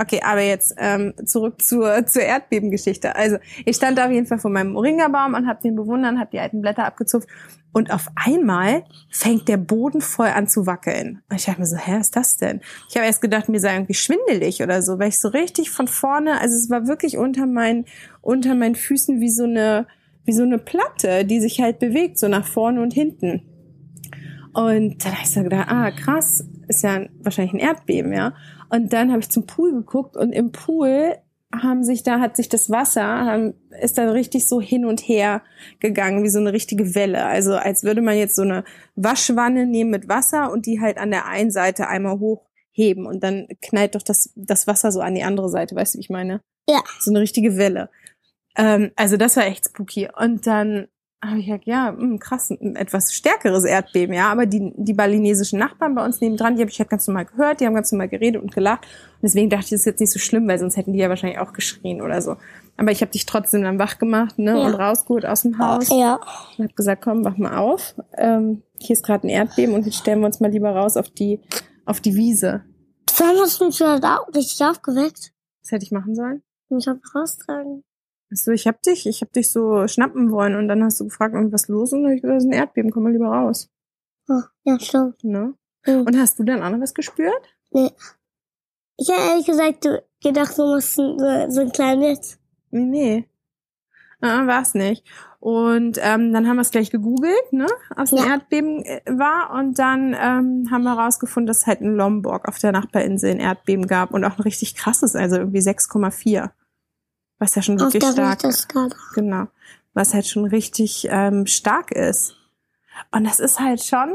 Okay, 0.01 0.21
aber 0.23 0.39
jetzt 0.39 0.75
ähm, 0.77 1.13
zurück 1.25 1.61
zur, 1.61 2.05
zur 2.05 2.21
Erdbebengeschichte. 2.21 3.17
Also 3.17 3.37
ich 3.65 3.75
stand 3.75 3.97
da 3.97 4.05
auf 4.05 4.11
jeden 4.11 4.27
Fall 4.27 4.39
vor 4.39 4.49
meinem 4.49 4.71
Moringa-Baum 4.71 5.33
und 5.33 5.45
habe 5.45 5.61
den 5.61 5.75
bewundert, 5.75 6.17
habe 6.17 6.29
die 6.31 6.39
alten 6.39 6.61
Blätter 6.61 6.85
abgezupft 6.85 7.27
und 7.73 7.91
auf 7.91 8.07
einmal 8.15 8.85
fängt 9.11 9.49
der 9.49 9.57
Boden 9.57 9.99
voll 9.99 10.27
an 10.27 10.47
zu 10.47 10.65
wackeln. 10.65 11.21
Und 11.29 11.35
ich 11.35 11.45
dachte 11.45 11.59
mir 11.59 11.67
so, 11.67 11.75
hä, 11.75 11.97
was 11.97 12.07
ist 12.07 12.15
das 12.15 12.37
denn? 12.37 12.61
Ich 12.87 12.95
habe 12.95 13.07
erst 13.07 13.21
gedacht, 13.21 13.49
mir 13.49 13.59
sei 13.59 13.73
irgendwie 13.73 13.93
schwindelig 13.93 14.63
oder 14.63 14.81
so, 14.81 14.99
weil 14.99 15.09
ich 15.09 15.19
so 15.19 15.27
richtig 15.27 15.69
von 15.69 15.89
vorne, 15.89 16.39
also 16.39 16.55
es 16.55 16.69
war 16.69 16.87
wirklich 16.87 17.17
unter 17.17 17.45
meinen 17.45 17.83
unter 18.21 18.55
meinen 18.55 18.75
Füßen 18.75 19.19
wie 19.19 19.29
so 19.29 19.43
eine 19.43 19.85
wie 20.23 20.31
so 20.31 20.43
eine 20.43 20.59
Platte, 20.59 21.25
die 21.25 21.41
sich 21.41 21.59
halt 21.59 21.79
bewegt 21.79 22.19
so 22.19 22.29
nach 22.29 22.47
vorne 22.47 22.81
und 22.81 22.93
hinten. 22.93 23.41
Und 24.53 25.03
dann 25.03 25.11
habe 25.11 25.23
ich 25.23 25.29
so 25.29 25.43
gedacht, 25.43 25.67
ah, 25.69 25.91
krass, 25.91 26.45
ist 26.69 26.83
ja 26.83 27.05
wahrscheinlich 27.21 27.53
ein 27.53 27.59
Erdbeben, 27.59 28.13
ja. 28.13 28.33
Und 28.69 28.93
dann 28.93 29.11
habe 29.11 29.21
ich 29.21 29.29
zum 29.29 29.45
Pool 29.45 29.71
geguckt 29.71 30.15
und 30.15 30.31
im 30.31 30.51
Pool 30.51 31.15
haben 31.51 31.83
sich 31.83 32.03
da, 32.03 32.19
hat 32.19 32.37
sich 32.37 32.47
das 32.47 32.69
Wasser, 32.69 33.03
haben, 33.03 33.55
ist 33.81 33.97
dann 33.97 34.09
richtig 34.09 34.47
so 34.47 34.61
hin 34.61 34.85
und 34.85 35.01
her 35.01 35.41
gegangen, 35.79 36.23
wie 36.23 36.29
so 36.29 36.39
eine 36.39 36.53
richtige 36.53 36.93
Welle. 36.93 37.25
Also 37.25 37.55
als 37.55 37.83
würde 37.83 38.01
man 38.01 38.17
jetzt 38.17 38.35
so 38.35 38.43
eine 38.43 38.63
Waschwanne 38.95 39.65
nehmen 39.65 39.89
mit 39.89 40.07
Wasser 40.07 40.51
und 40.51 40.67
die 40.67 40.79
halt 40.79 40.99
an 40.99 41.09
der 41.09 41.25
einen 41.25 41.49
Seite 41.49 41.87
einmal 41.87 42.19
hochheben 42.19 43.07
und 43.07 43.23
dann 43.23 43.47
knallt 43.63 43.95
doch 43.95 44.03
das, 44.03 44.31
das 44.35 44.67
Wasser 44.67 44.91
so 44.91 45.01
an 45.01 45.15
die 45.15 45.23
andere 45.23 45.49
Seite, 45.49 45.75
weißt 45.75 45.95
du, 45.95 45.97
wie 45.97 46.01
ich 46.01 46.09
meine? 46.11 46.41
Ja. 46.69 46.83
So 46.99 47.09
eine 47.09 47.19
richtige 47.19 47.57
Welle. 47.57 47.89
Ähm, 48.55 48.91
also 48.95 49.17
das 49.17 49.35
war 49.35 49.45
echt 49.47 49.65
spooky. 49.65 50.07
Und 50.15 50.45
dann 50.45 50.87
habe 51.23 51.39
ich 51.39 51.45
gesagt, 51.47 51.65
ja, 51.65 51.91
mh, 51.91 52.17
krass, 52.19 52.49
ein 52.49 52.75
etwas 52.75 53.13
stärkeres 53.13 53.65
Erdbeben, 53.65 54.13
ja. 54.15 54.31
Aber 54.31 54.45
die, 54.45 54.71
die 54.77 54.93
balinesischen 54.93 55.59
Nachbarn 55.59 55.95
bei 55.95 56.05
uns 56.05 56.21
nebendran, 56.21 56.55
die 56.55 56.61
habe 56.61 56.71
ich 56.71 56.79
halt 56.79 56.89
ganz 56.89 57.07
normal 57.07 57.25
gehört, 57.25 57.59
die 57.59 57.65
haben 57.65 57.73
ganz 57.73 57.91
normal 57.91 58.07
geredet 58.07 58.41
und 58.41 58.53
gelacht. 58.53 58.85
Und 58.85 59.23
deswegen 59.23 59.49
dachte 59.49 59.65
ich, 59.65 59.69
das 59.71 59.81
ist 59.81 59.85
jetzt 59.85 59.99
nicht 59.99 60.11
so 60.13 60.19
schlimm, 60.19 60.47
weil 60.47 60.59
sonst 60.59 60.77
hätten 60.77 60.93
die 60.93 60.99
ja 60.99 61.09
wahrscheinlich 61.09 61.39
auch 61.39 61.51
geschrien 61.53 62.01
oder 62.01 62.21
so. 62.21 62.37
Aber 62.77 62.91
ich 62.91 63.01
habe 63.01 63.11
dich 63.11 63.25
trotzdem 63.25 63.63
dann 63.63 63.79
wach 63.79 63.97
gemacht, 63.99 64.39
ne, 64.39 64.51
Ja. 64.51 64.65
und 64.67 64.73
rausgeholt 64.75 65.25
aus 65.25 65.41
dem 65.41 65.59
Haus. 65.59 65.89
Ja. 65.89 66.21
Und 66.57 66.63
habe 66.65 66.73
gesagt, 66.73 67.01
komm, 67.03 67.25
wach 67.25 67.35
mal 67.37 67.57
auf. 67.57 67.95
Ähm, 68.17 68.63
hier 68.77 68.93
ist 68.93 69.05
gerade 69.05 69.27
ein 69.27 69.29
Erdbeben 69.29 69.75
und 69.75 69.85
jetzt 69.85 69.97
stellen 69.97 70.19
wir 70.21 70.27
uns 70.27 70.39
mal 70.39 70.49
lieber 70.51 70.71
raus 70.71 70.95
auf 70.95 71.09
die, 71.09 71.41
auf 71.85 71.99
die 71.99 72.15
Wiese. 72.15 72.63
Wann 73.17 73.35
hast 73.41 73.59
du 73.59 73.65
mich 73.65 73.79
wieder 73.81 73.99
da 73.99 74.19
richtig 74.33 74.65
aufgeweckt? 74.65 75.33
Was 75.61 75.71
hätte 75.71 75.83
ich 75.83 75.91
machen 75.91 76.15
sollen? 76.15 76.41
Mich 76.69 76.87
hab 76.87 76.97
raustragen. 77.13 77.83
So, 78.31 78.51
ich 78.51 78.67
hab 78.67 78.81
dich, 78.83 79.07
ich 79.07 79.21
hab 79.21 79.33
dich 79.33 79.51
so 79.51 79.87
schnappen 79.87 80.31
wollen 80.31 80.55
und 80.55 80.67
dann 80.67 80.83
hast 80.83 80.99
du 80.99 81.05
gefragt, 81.05 81.33
irgendwas 81.33 81.67
los 81.67 81.93
und 81.93 82.03
dann 82.03 82.11
hab 82.11 82.15
ich 82.15 82.21
gesagt, 82.21 82.37
das 82.37 82.43
ist 82.43 82.49
ein 82.49 82.57
Erdbeben, 82.57 82.91
komm 82.91 83.03
mal 83.03 83.11
lieber 83.11 83.27
raus. 83.27 83.69
Oh, 84.27 84.41
ja, 84.63 84.79
stimmt. 84.79 85.23
Ne? 85.23 85.55
Mhm. 85.87 86.01
Und 86.01 86.17
hast 86.19 86.37
du 86.37 86.43
dann 86.43 86.61
auch 86.61 86.69
noch 86.69 86.79
was 86.79 86.93
gespürt? 86.93 87.41
Nee. 87.71 87.89
Ich 88.97 89.09
hätte 89.09 89.21
ehrlich 89.29 89.45
gesagt 89.45 89.85
du, 89.85 90.03
gedacht, 90.21 90.57
du 90.57 90.63
musst 90.63 90.93
so, 90.93 91.17
so 91.17 91.61
ein 91.61 91.71
kleines. 91.71 92.37
Nee, 92.69 92.85
nee. 92.85 93.29
Ah, 94.21 94.45
war's 94.45 94.73
nicht. 94.73 95.05
Und 95.39 95.97
ähm, 96.01 96.33
dann 96.33 96.47
haben 96.47 96.57
wir 96.57 96.63
es 96.63 96.71
gleich 96.71 96.91
gegoogelt, 96.91 97.53
ne, 97.53 97.67
was 97.95 98.11
ein 98.11 98.17
Ja. 98.17 98.33
Erdbeben 98.33 98.83
äh, 98.83 99.01
war. 99.07 99.51
Und 99.57 99.79
dann 99.79 100.13
ähm, 100.13 100.67
haben 100.69 100.83
wir 100.83 100.97
herausgefunden, 100.97 101.47
dass 101.47 101.59
es 101.59 101.67
halt 101.67 101.79
in 101.79 101.95
Lombok 101.95 102.47
auf 102.49 102.59
der 102.59 102.73
Nachbarinsel 102.73 103.31
ein 103.31 103.39
Erdbeben 103.39 103.87
gab 103.87 104.13
und 104.13 104.25
auch 104.25 104.37
ein 104.37 104.43
richtig 104.43 104.75
krasses, 104.75 105.15
also 105.15 105.37
irgendwie 105.37 105.59
6,4. 105.59 106.49
Was 107.39 107.55
ja 107.55 107.61
schon 107.61 107.79
wirklich 107.79 108.03
stark 108.03 108.43
Richterskala. 108.43 108.95
Genau. 109.15 109.47
Was 109.93 110.13
halt 110.13 110.27
schon 110.27 110.45
richtig 110.45 111.07
ähm, 111.09 111.45
stark 111.45 111.91
ist. 111.91 112.35
Und 113.11 113.23
das 113.23 113.39
ist 113.39 113.59
halt 113.59 113.81
schon, 113.81 114.13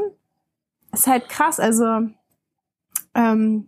ist 0.93 1.07
halt 1.07 1.27
krass. 1.27 1.59
Also, 1.59 2.07
ähm, 3.15 3.67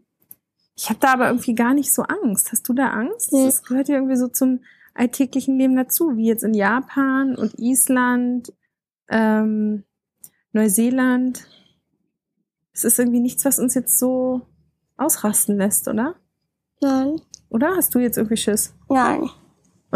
ich 0.76 0.90
habe 0.90 1.00
da 1.00 1.14
aber 1.14 1.28
irgendwie 1.28 1.56
gar 1.56 1.74
nicht 1.74 1.94
so 1.94 2.04
Angst. 2.04 2.52
Hast 2.52 2.70
du 2.70 2.74
da 2.74 2.90
Angst? 2.92 3.34
Nee. 3.34 3.46
Das 3.46 3.64
gehört 3.64 3.90
ja 3.90 3.96
irgendwie 3.96 4.16
so 4.16 4.28
zum 4.28 4.62
alltäglichen 4.94 5.58
Leben 5.58 5.76
dazu, 5.76 6.16
wie 6.16 6.28
jetzt 6.28 6.44
in 6.44 6.54
Japan 6.54 7.36
und 7.36 7.60
Island, 7.60 8.54
ähm, 9.10 9.84
Neuseeland. 10.54 11.48
Es 12.74 12.84
ist 12.84 13.00
irgendwie 13.00 13.20
nichts, 13.20 13.44
was 13.44 13.58
uns 13.58 13.74
jetzt 13.74 13.98
so 13.98 14.42
ausrasten 14.98 15.58
lässt, 15.58 15.88
oder? 15.88 16.16
Nein. 16.82 17.22
Oder? 17.50 17.76
Hast 17.76 17.96
du 17.96 18.00
jetzt 18.00 18.18
irgendwie 18.18 18.38
Schiss? 18.38 18.74
Nein. 18.90 19.30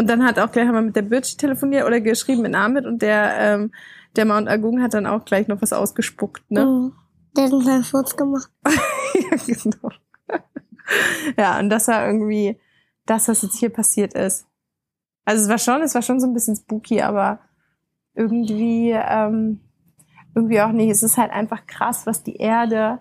Und 0.02 0.08
dann 0.08 0.24
hat 0.24 0.40
auch 0.40 0.50
gleich 0.50 0.66
einmal 0.66 0.82
mit 0.82 0.96
der 0.96 1.02
Birchi 1.02 1.36
telefoniert 1.36 1.86
oder 1.86 2.00
geschrieben 2.00 2.42
mit 2.42 2.56
Ahmed 2.56 2.86
und 2.86 3.02
der, 3.02 3.36
ähm, 3.38 3.72
der 4.16 4.24
Mount 4.24 4.48
Agung 4.48 4.82
hat 4.82 4.94
dann 4.94 5.06
auch 5.06 5.24
gleich 5.24 5.46
noch 5.46 5.62
was 5.62 5.72
ausgespuckt, 5.72 6.42
ne? 6.50 6.66
Mhm. 6.66 6.92
Der 7.36 7.44
hat 7.44 7.52
einen 7.52 7.62
kleinen 7.62 7.84
Furz 7.84 8.16
gemacht. 8.16 8.50
ja, 8.66 9.36
genau. 9.46 9.90
ja, 11.38 11.60
und 11.60 11.70
das 11.70 11.86
war 11.86 12.04
irgendwie 12.04 12.58
das, 13.06 13.28
was 13.28 13.42
jetzt 13.42 13.60
hier 13.60 13.68
passiert 13.68 14.14
ist. 14.14 14.48
Also 15.24 15.44
es 15.44 15.48
war 15.48 15.58
schon, 15.58 15.82
es 15.82 15.94
war 15.94 16.02
schon 16.02 16.18
so 16.18 16.26
ein 16.26 16.34
bisschen 16.34 16.56
spooky, 16.56 17.00
aber 17.00 17.38
irgendwie, 18.16 18.90
ähm, 18.90 19.60
irgendwie 20.34 20.62
auch 20.62 20.72
nicht. 20.72 20.90
Es 20.90 21.04
ist 21.04 21.16
halt 21.16 21.30
einfach 21.30 21.64
krass, 21.68 22.06
was 22.06 22.24
die 22.24 22.38
Erde 22.38 22.98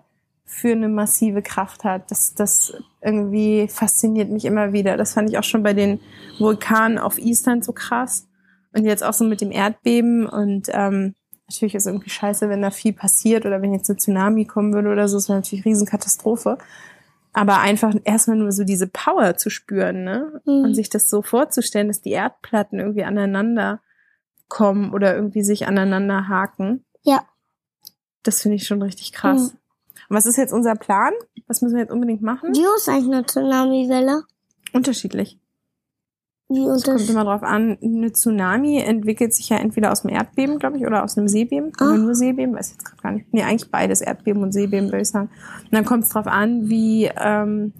für 0.51 0.73
eine 0.73 0.89
massive 0.89 1.41
Kraft 1.41 1.85
hat. 1.85 2.11
Das, 2.11 2.35
das 2.35 2.73
irgendwie 3.01 3.69
fasziniert 3.69 4.29
mich 4.29 4.43
immer 4.43 4.73
wieder. 4.73 4.97
Das 4.97 5.13
fand 5.13 5.29
ich 5.29 5.37
auch 5.37 5.45
schon 5.45 5.63
bei 5.63 5.73
den 5.73 6.01
Vulkanen 6.39 6.97
auf 6.97 7.17
Island 7.17 7.63
so 7.63 7.71
krass. 7.71 8.27
Und 8.73 8.83
jetzt 8.83 9.01
auch 9.01 9.13
so 9.13 9.23
mit 9.23 9.39
dem 9.39 9.51
Erdbeben. 9.51 10.27
Und 10.27 10.67
ähm, 10.73 11.15
natürlich 11.47 11.73
ist 11.73 11.83
es 11.83 11.87
irgendwie 11.87 12.09
scheiße, 12.09 12.49
wenn 12.49 12.61
da 12.61 12.69
viel 12.69 12.91
passiert 12.91 13.45
oder 13.45 13.61
wenn 13.61 13.73
jetzt 13.73 13.89
ein 13.89 13.97
Tsunami 13.97 14.43
kommen 14.43 14.73
würde 14.73 14.89
oder 14.89 15.07
so. 15.07 15.15
Das 15.15 15.29
wäre 15.29 15.39
natürlich 15.39 15.65
eine 15.65 15.71
Riesenkatastrophe. 15.73 16.57
Aber 17.31 17.59
einfach 17.59 17.95
erstmal 18.03 18.35
nur 18.35 18.51
so 18.51 18.65
diese 18.65 18.87
Power 18.87 19.37
zu 19.37 19.49
spüren, 19.49 20.03
ne? 20.03 20.41
Mhm. 20.45 20.65
Und 20.65 20.75
sich 20.75 20.89
das 20.89 21.09
so 21.09 21.21
vorzustellen, 21.21 21.87
dass 21.87 22.01
die 22.01 22.11
Erdplatten 22.11 22.77
irgendwie 22.77 23.05
aneinander 23.05 23.79
kommen 24.49 24.93
oder 24.93 25.15
irgendwie 25.15 25.43
sich 25.43 25.65
aneinander 25.65 26.27
haken. 26.27 26.83
Ja. 27.03 27.23
Das 28.23 28.41
finde 28.41 28.57
ich 28.57 28.67
schon 28.67 28.81
richtig 28.81 29.13
krass. 29.13 29.53
Mhm. 29.53 29.60
Was 30.11 30.25
ist 30.25 30.37
jetzt 30.37 30.51
unser 30.53 30.75
Plan? 30.75 31.13
Was 31.47 31.61
müssen 31.61 31.75
wir 31.75 31.83
jetzt 31.83 31.91
unbedingt 31.91 32.21
machen? 32.21 32.53
Wie 32.53 32.65
ist 32.75 32.89
eigentlich 32.89 33.13
eine 33.13 33.25
Tsunami-Welle? 33.25 34.23
Unterschiedlich. 34.73 35.39
Wie 36.49 36.65
Es 36.65 36.83
kommt 36.83 37.09
immer 37.09 37.23
drauf 37.23 37.43
an. 37.43 37.77
Eine 37.81 38.11
Tsunami 38.11 38.79
entwickelt 38.79 39.33
sich 39.33 39.47
ja 39.47 39.57
entweder 39.57 39.89
aus 39.89 40.01
dem 40.01 40.11
Erdbeben, 40.11 40.59
glaube 40.59 40.77
ich, 40.77 40.85
oder 40.85 41.05
aus 41.05 41.17
einem 41.17 41.29
Seebeben. 41.29 41.71
Ah. 41.79 41.85
Oder 41.85 41.97
nur 41.97 42.15
Seebeben, 42.15 42.53
weiß 42.53 42.67
ich 42.67 42.73
jetzt 42.73 42.83
gerade 42.83 43.01
gar 43.01 43.11
nicht. 43.13 43.33
Nee, 43.33 43.43
eigentlich 43.43 43.71
beides, 43.71 44.01
Erdbeben 44.01 44.43
und 44.43 44.51
Seebeben, 44.51 44.87
würde 44.87 45.01
ich 45.01 45.07
sagen. 45.07 45.29
Und 45.63 45.73
dann 45.73 45.85
kommt 45.85 46.03
es 46.03 46.09
drauf 46.09 46.27
an, 46.27 46.67
wie, 46.67 47.09
ähm, 47.15 47.71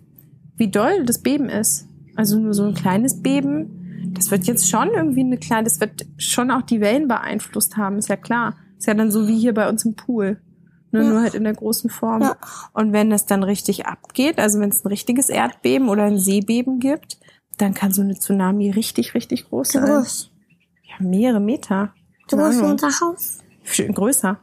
wie 0.56 0.72
doll 0.72 1.04
das 1.04 1.20
Beben 1.20 1.50
ist. 1.50 1.90
Also 2.16 2.40
nur 2.40 2.54
so 2.54 2.64
ein 2.64 2.74
kleines 2.74 3.22
Beben. 3.22 4.14
Das 4.14 4.32
wird 4.32 4.46
jetzt 4.46 4.70
schon 4.70 4.90
irgendwie 4.92 5.22
eine 5.22 5.38
kleine, 5.38 5.66
das 5.66 5.82
wird 5.82 6.06
schon 6.18 6.50
auch 6.50 6.62
die 6.62 6.80
Wellen 6.80 7.10
beeinflusst 7.10 7.76
haben, 7.76 7.98
ist 7.98 8.08
ja 8.08 8.16
klar. 8.16 8.56
Ist 8.78 8.88
ja 8.88 8.94
dann 8.94 9.12
so 9.12 9.28
wie 9.28 9.38
hier 9.38 9.54
bei 9.54 9.68
uns 9.68 9.84
im 9.84 9.96
Pool. 9.96 10.40
Nur, 10.92 11.04
Ja. 11.04 11.10
nur 11.10 11.22
halt 11.22 11.34
in 11.36 11.44
der 11.44 11.54
großen 11.54 11.90
Form. 11.90 12.22
Ja. 12.22 12.36
Und 12.74 12.92
wenn 12.94 13.10
das 13.10 13.26
dann 13.26 13.44
richtig 13.44 13.86
abgeht, 13.86 14.40
also 14.40 14.60
wenn 14.60 14.70
es 14.70 14.84
ein 14.84 14.88
richtiges 14.90 15.30
Erdbeben 15.30 15.90
oder 15.90 16.04
ein 16.04 16.20
Seebeben 16.20 16.80
gibt, 16.80 17.18
dann 17.58 17.74
kann 17.74 17.92
so 17.92 18.02
eine 18.02 18.16
Tsunami 18.16 18.72
richtig, 18.72 19.14
richtig 19.14 19.48
groß 19.50 19.70
sein. 19.70 19.86
groß? 19.86 20.32
Ja, 20.84 20.96
mehrere 21.06 21.40
Meter. 21.40 21.94
Keine 22.30 22.44
groß 22.44 22.62
wie 22.62 22.66
unser 22.66 22.88
Haus? 22.88 23.40
Schön 23.64 23.94
größer. 23.94 24.40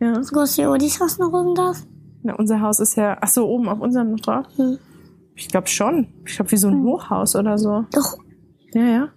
Ja. 0.00 0.20
Wie 0.20 0.26
groß 0.26 0.58
wie 0.58 0.66
Odis 0.66 1.00
Haus 1.00 1.18
noch 1.18 1.32
oben 1.32 1.54
drauf? 1.54 1.76
Na, 2.22 2.34
unser 2.34 2.60
Haus 2.60 2.80
ist 2.80 2.96
ja, 2.96 3.18
ach 3.20 3.28
so, 3.28 3.48
oben 3.48 3.68
auf 3.68 3.80
unserem 3.80 4.12
noch 4.12 4.20
drauf. 4.20 4.46
Hm. 4.56 4.78
Ich 5.34 5.48
glaube 5.48 5.68
schon. 5.68 6.08
Ich 6.26 6.36
glaube 6.36 6.50
wie 6.52 6.56
so 6.56 6.68
ein 6.68 6.82
Hochhaus 6.82 7.36
oder 7.36 7.58
so. 7.58 7.84
Doch. 7.92 8.16
Ja, 8.74 8.82
ja. 8.82 9.08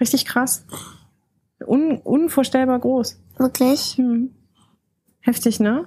Richtig 0.00 0.24
krass. 0.26 0.64
Un 1.66 1.98
unvorstellbar 2.02 2.78
groß. 2.80 3.20
Wirklich? 3.38 3.96
Hm. 3.96 4.34
Heftig, 5.24 5.58
ne? 5.58 5.86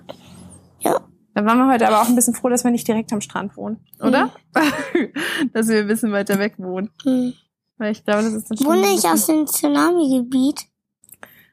Ja. 0.80 1.00
Da 1.36 1.46
waren 1.46 1.60
wir 1.60 1.72
heute 1.72 1.88
aber 1.88 2.02
auch 2.02 2.10
ein 2.10 2.16
bisschen 2.16 2.34
froh, 2.34 2.50
dass 2.50 2.64
wir 2.64 2.72
nicht 2.72 2.88
direkt 2.88 3.14
am 3.14 3.22
Strand 3.22 3.56
wohnen, 3.56 3.78
oder? 4.02 4.32
dass 5.54 5.68
wir 5.68 5.82
ein 5.82 5.88
bisschen 5.88 6.12
weiter 6.12 6.40
weg 6.40 6.56
wohnen. 6.58 6.90
Hm. 7.04 7.34
Weil 7.78 7.92
ich 7.92 8.04
glaube, 8.04 8.24
das 8.24 8.34
ist 8.34 8.50
dann 8.50 8.58
Wohne 8.66 8.88
ich 8.96 9.06
aus 9.06 9.28
dem 9.28 9.46
Tsunami-Gebiet? 9.46 10.66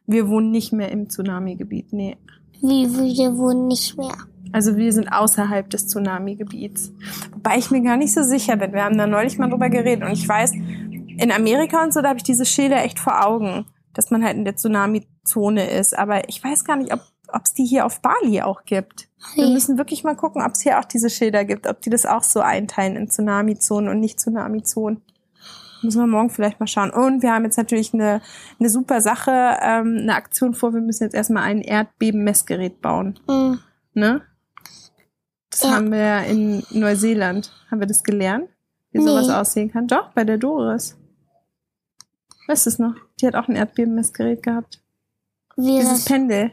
Wir 0.06 0.28
wohnen 0.28 0.50
nicht 0.50 0.72
mehr 0.72 0.90
im 0.90 1.10
Tsunami-Gebiet, 1.10 1.92
nee. 1.92 2.16
Wie 2.62 2.90
wir 2.90 3.36
wohnen 3.36 3.66
nicht 3.66 3.98
mehr. 3.98 4.16
Also 4.52 4.76
wir 4.76 4.90
sind 4.90 5.08
außerhalb 5.08 5.68
des 5.68 5.88
Tsunami-Gebiets. 5.88 6.92
Wobei 7.32 7.58
ich 7.58 7.70
mir 7.70 7.82
gar 7.82 7.98
nicht 7.98 8.14
so 8.14 8.22
sicher 8.22 8.56
bin. 8.56 8.72
Wir 8.72 8.84
haben 8.84 8.96
da 8.96 9.06
neulich 9.06 9.36
mal 9.36 9.50
drüber 9.50 9.68
geredet 9.68 10.02
und 10.02 10.12
ich 10.12 10.26
weiß, 10.26 10.52
in 10.52 11.30
Amerika 11.30 11.82
und 11.82 11.92
so, 11.92 12.00
da 12.00 12.08
habe 12.08 12.18
ich 12.18 12.22
diese 12.22 12.46
Schilder 12.46 12.82
echt 12.82 12.98
vor 12.98 13.26
Augen, 13.26 13.66
dass 13.92 14.10
man 14.10 14.24
halt 14.24 14.38
in 14.38 14.46
der 14.46 14.56
Tsunami-Zone 14.56 15.68
ist. 15.68 15.98
Aber 15.98 16.26
ich 16.30 16.42
weiß 16.42 16.64
gar 16.64 16.76
nicht, 16.76 16.94
ob 16.94 17.02
es 17.44 17.52
die 17.54 17.64
hier 17.64 17.84
auf 17.86 18.00
Bali 18.00 18.40
auch 18.42 18.64
gibt. 18.64 19.08
Wir 19.34 19.48
müssen 19.48 19.78
wirklich 19.78 20.04
mal 20.04 20.14
gucken, 20.16 20.42
ob 20.42 20.52
es 20.52 20.60
hier 20.60 20.78
auch 20.78 20.84
diese 20.84 21.10
Schilder 21.10 21.44
gibt, 21.44 21.66
ob 21.66 21.80
die 21.80 21.90
das 21.90 22.06
auch 22.06 22.22
so 22.22 22.40
einteilen 22.40 22.96
in 22.96 23.08
Tsunami-Zonen 23.08 23.88
und 23.88 24.00
nicht 24.00 24.20
Tsunami-Zonen. 24.20 25.02
Müssen 25.82 26.00
wir 26.00 26.06
morgen 26.06 26.30
vielleicht 26.30 26.60
mal 26.60 26.66
schauen. 26.66 26.90
Und 26.90 27.22
wir 27.22 27.32
haben 27.32 27.44
jetzt 27.44 27.58
natürlich 27.58 27.92
eine, 27.92 28.22
eine 28.58 28.70
super 28.70 29.00
Sache, 29.02 29.58
ähm, 29.60 29.98
eine 30.00 30.14
Aktion 30.14 30.54
vor. 30.54 30.72
Wir 30.72 30.80
müssen 30.80 31.02
jetzt 31.04 31.14
erstmal 31.14 31.42
ein 31.42 31.60
Erdbeben-Messgerät 31.60 32.80
bauen. 32.80 33.18
Hm. 33.28 33.58
Ne? 33.92 34.22
Das 35.50 35.62
Ja. 35.62 35.72
haben 35.72 35.92
wir 35.92 36.20
in 36.24 36.62
Neuseeland. 36.70 37.52
Haben 37.70 37.80
wir 37.80 37.86
das 37.86 38.02
gelernt? 38.02 38.48
Wie 38.92 38.98
Nee. 38.98 39.04
sowas 39.06 39.28
aussehen 39.28 39.70
kann? 39.70 39.86
Doch, 39.86 40.10
bei 40.12 40.24
der 40.24 40.38
Doris. 40.38 40.96
Weißt 42.46 42.66
du 42.66 42.70
es 42.70 42.78
noch? 42.78 42.94
Die 43.20 43.26
hat 43.26 43.34
auch 43.36 43.48
ein 43.48 43.56
Erdbebenmessgerät 43.56 44.42
gehabt. 44.42 44.82
Wie 45.56 45.78
Dieses 45.78 45.88
das? 46.00 46.04
Pendel. 46.06 46.52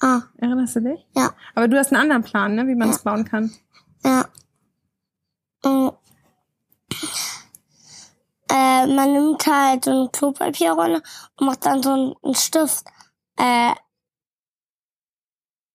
Ah, 0.00 0.22
Erinnerst 0.38 0.76
du 0.76 0.80
dich? 0.80 1.06
ja. 1.16 1.30
Aber 1.54 1.68
du 1.68 1.78
hast 1.78 1.92
einen 1.92 2.00
anderen 2.02 2.22
Plan, 2.22 2.54
ne? 2.54 2.66
Wie 2.66 2.74
man 2.74 2.88
Ja. 2.88 2.94
es 2.94 3.02
bauen 3.02 3.24
kann. 3.24 3.52
Ja. 4.04 4.24
Mm. 5.64 5.90
Äh, 8.50 8.86
man 8.86 9.12
nimmt 9.12 9.46
halt 9.46 9.84
so 9.84 9.90
eine 9.90 10.08
Klopapierrolle 10.08 11.02
und 11.38 11.46
macht 11.46 11.64
dann 11.66 11.82
so 11.82 11.90
einen- 12.24 12.34
Stift, 12.34 12.84
äh, 13.36 13.72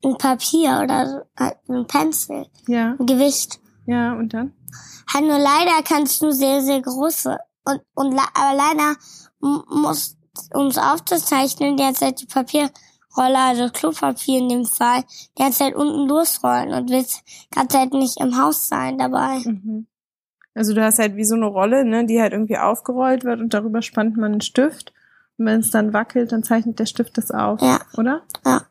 ein 0.03 0.17
Papier 0.17 0.82
oder 0.84 1.08
so, 1.10 1.44
äh, 1.44 1.53
ein 1.70 1.88
Pencil, 1.88 2.48
Ja, 2.67 2.96
ein 3.00 3.05
Gewicht. 3.05 3.60
ja, 3.86 4.13
und 4.13 4.34
dann? 4.34 4.53
Halt 5.13 5.24
nur 5.25 5.39
leider 5.39 5.82
kannst 5.84 6.22
du 6.22 6.32
sehr, 6.32 6.62
sehr 6.62 6.82
große 6.82 7.38
und, 7.65 7.82
und 7.96 8.20
aber 8.34 8.55
leider 8.55 8.96
muss, 9.39 10.17
um 10.53 10.67
es 10.67 10.77
aufzuzeichnen, 10.77 11.77
die 11.77 11.84
ganze 11.84 12.05
Papierrolle, 13.15 13.38
also 13.39 13.69
Klopapier 13.69 14.39
in 14.39 14.50
dem 14.50 14.65
Fall, 14.65 15.03
die 15.38 15.41
ganze 15.43 15.60
Zeit 15.60 15.75
unten 15.75 16.07
losrollen 16.07 16.74
und 16.74 16.89
willst 16.89 17.24
ganze 17.51 17.77
Zeit 17.77 17.93
nicht 17.93 18.19
im 18.19 18.38
Haus 18.41 18.67
sein 18.67 18.98
dabei. 18.98 19.39
Mhm. 19.45 19.88
Also 20.53 20.74
du 20.74 20.84
hast 20.84 21.00
halt 21.00 21.15
wie 21.15 21.25
so 21.25 21.36
eine 21.36 21.48
Rolle, 21.48 21.84
ne, 21.84 22.05
die 22.05 22.22
halt 22.22 22.31
irgendwie 22.34 22.57
aufgerollt 22.57 23.24
wird 23.25 23.41
und 23.41 23.53
darüber 23.53 23.81
spannt 23.81 24.15
man 24.17 24.31
einen 24.34 24.41
Stift. 24.41 24.93
Und 25.38 25.48
wenn 25.48 25.60
es 25.60 25.72
dann 25.72 25.91
wackelt, 25.91 26.31
dann 26.31 26.43
zeichnet 26.43 26.79
der 26.79 26.86
Stift 26.86 27.17
das 27.17 27.31
auf, 27.31 27.62
Ja. 27.62 27.81
oder? 27.98 28.22
Ja. 28.45 28.62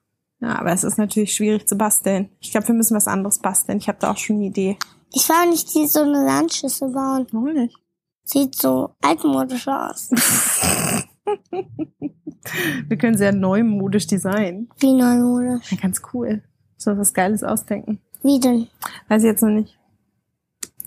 Ja, 0.40 0.58
aber 0.58 0.72
es 0.72 0.84
ist 0.84 0.98
natürlich 0.98 1.32
schwierig 1.34 1.66
zu 1.68 1.76
basteln. 1.76 2.28
Ich 2.40 2.50
glaube, 2.50 2.68
wir 2.68 2.74
müssen 2.74 2.96
was 2.96 3.06
anderes 3.06 3.38
basteln. 3.38 3.78
Ich 3.78 3.88
habe 3.88 3.98
da 4.00 4.10
auch 4.10 4.16
schon 4.18 4.36
eine 4.36 4.46
Idee. 4.46 4.78
Ich 5.12 5.28
will 5.28 5.50
nicht 5.50 5.74
die 5.74 5.86
so 5.86 6.00
eine 6.00 6.24
Landschüssel 6.24 6.88
bauen. 6.90 7.26
Warum 7.32 7.52
nicht? 7.52 7.76
Sieht 8.24 8.54
so 8.54 8.90
altmodisch 9.02 9.68
aus. 9.68 10.10
Wir 12.88 12.98
können 12.98 13.16
sehr 13.16 13.32
neumodisch 13.32 14.06
designen. 14.06 14.68
Wie 14.78 14.92
neumodisch. 14.92 15.72
Ja, 15.72 15.78
ganz 15.80 16.02
cool. 16.12 16.42
So 16.76 16.96
was 16.98 17.14
Geiles 17.14 17.42
ausdenken. 17.42 18.00
Wie 18.22 18.38
denn? 18.40 18.68
Weiß 19.08 19.22
ich 19.22 19.28
jetzt 19.28 19.42
noch 19.42 19.50
nicht. 19.50 19.78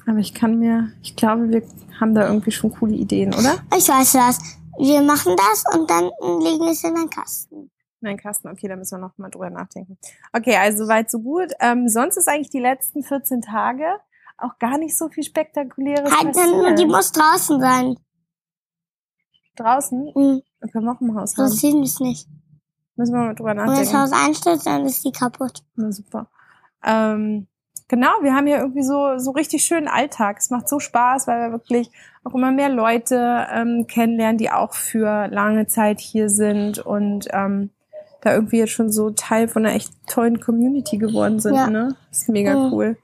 Aber 0.05 0.19
ich 0.19 0.33
kann 0.33 0.59
mir, 0.59 0.91
ich 1.03 1.15
glaube, 1.15 1.49
wir 1.49 1.63
haben 1.99 2.13
da 2.15 2.27
irgendwie 2.27 2.51
schon 2.51 2.71
coole 2.71 2.95
Ideen, 2.95 3.33
oder? 3.33 3.57
Ich 3.75 3.89
weiß 3.89 4.15
was. 4.15 4.39
Wir 4.77 5.01
machen 5.01 5.35
das 5.35 5.63
und 5.75 5.89
dann 5.89 6.05
legen 6.43 6.67
es 6.69 6.83
in 6.83 6.95
einen 6.95 7.09
Kasten. 7.09 7.71
Nein, 7.99 8.17
Carsten, 8.17 8.47
okay, 8.47 8.67
da 8.67 8.75
müssen 8.75 8.99
wir 8.99 9.07
noch 9.07 9.17
mal 9.17 9.29
drüber 9.29 9.49
nachdenken. 9.49 9.97
Okay, 10.31 10.55
also 10.55 10.85
soweit, 10.85 11.09
so 11.09 11.19
gut. 11.19 11.51
Ähm, 11.59 11.89
sonst 11.89 12.15
ist 12.15 12.29
eigentlich 12.29 12.51
die 12.51 12.59
letzten 12.59 13.03
14 13.03 13.41
Tage 13.41 13.85
auch 14.37 14.59
gar 14.59 14.77
nicht 14.77 14.95
so 14.95 15.09
viel 15.09 15.23
Spektakuläres 15.23 16.11
Halt, 16.11 16.35
nur 16.35 16.69
die 16.69 16.85
passiert. 16.85 16.89
muss 16.89 17.11
draußen 17.11 17.59
sein. 17.59 17.95
Draußen? 19.57 20.11
Hm, 20.13 20.41
Wir 20.59 20.69
können 20.69 20.85
wir 20.85 20.91
auch 20.93 21.01
im 21.01 21.15
Haus 21.15 21.37
haben. 21.37 21.47
sehen 21.49 21.77
wir 21.77 21.83
es 21.83 21.99
nicht. 21.99 22.27
Müssen 22.95 23.13
wir 23.13 23.21
mal 23.21 23.35
drüber 23.35 23.49
Wenn 23.49 23.57
das 23.57 23.67
nachdenken. 23.91 23.97
Haus 23.99 24.11
einstürzt, 24.11 24.65
dann 24.65 24.85
ist 24.85 25.03
die 25.05 25.11
kaputt. 25.11 25.63
Na 25.75 25.91
super. 25.91 26.27
Ähm, 26.83 27.47
genau, 27.87 28.09
wir 28.21 28.33
haben 28.33 28.47
hier 28.47 28.57
irgendwie 28.57 28.83
so, 28.83 29.17
so 29.17 29.31
richtig 29.31 29.63
schönen 29.63 29.87
Alltag. 29.87 30.37
Es 30.39 30.49
macht 30.49 30.67
so 30.69 30.79
Spaß, 30.79 31.27
weil 31.27 31.39
wir 31.41 31.51
wirklich 31.51 31.91
auch 32.23 32.33
immer 32.33 32.51
mehr 32.51 32.69
Leute 32.69 33.45
ähm, 33.51 33.85
kennenlernen, 33.87 34.37
die 34.37 34.49
auch 34.51 34.73
für 34.73 35.27
lange 35.27 35.67
Zeit 35.67 35.99
hier 35.99 36.29
sind 36.29 36.79
und 36.79 37.27
ähm, 37.31 37.69
da 38.21 38.33
irgendwie 38.33 38.57
jetzt 38.57 38.71
schon 38.71 38.91
so 38.91 39.11
Teil 39.11 39.47
von 39.47 39.65
einer 39.65 39.75
echt 39.75 39.91
tollen 40.07 40.39
Community 40.39 40.97
geworden 40.97 41.39
sind. 41.39 41.53
Ja. 41.55 41.67
Ne? 41.69 41.95
Das 42.09 42.23
ist 42.23 42.29
mega 42.29 42.55
Mhm. 42.55 42.73
cool. 42.73 42.97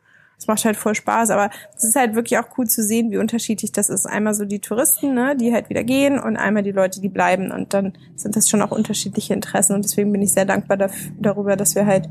Es 0.44 0.48
macht 0.48 0.66
halt 0.66 0.76
voll 0.76 0.94
Spaß, 0.94 1.30
aber 1.30 1.50
es 1.74 1.86
ist 1.86 1.96
halt 1.96 2.16
wirklich 2.16 2.38
auch 2.38 2.44
cool 2.58 2.68
zu 2.68 2.84
sehen, 2.84 3.12
wie 3.12 3.18
unterschiedlich 3.18 3.72
das 3.72 3.88
ist. 3.88 4.06
Einmal 4.06 4.34
so 4.34 4.44
die 4.44 4.60
Touristen, 4.60 5.14
ne, 5.14 5.38
die 5.38 5.54
halt 5.54 5.70
wieder 5.70 5.86
gehen 5.86 6.20
und 6.20 6.36
einmal 6.36 6.64
die 6.64 6.74
Leute, 6.74 7.00
die 7.00 7.08
bleiben. 7.08 7.50
Und 7.52 7.74
dann 7.74 7.94
sind 8.18 8.36
das 8.36 8.50
schon 8.50 8.62
auch 8.62 8.72
unterschiedliche 8.72 9.34
Interessen. 9.34 9.74
Und 9.74 9.86
deswegen 9.86 10.12
bin 10.12 10.22
ich 10.22 10.34
sehr 10.34 10.44
dankbar 10.44 10.76
daf- 10.76 11.12
darüber, 11.18 11.56
dass 11.56 11.76
wir 11.76 11.86
halt 11.86 12.10